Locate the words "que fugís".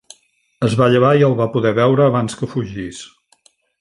2.41-3.03